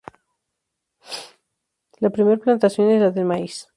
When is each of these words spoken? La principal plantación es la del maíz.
La 1.99 2.09
principal 2.09 2.39
plantación 2.39 2.89
es 2.89 3.01
la 3.03 3.11
del 3.11 3.25
maíz. 3.25 3.69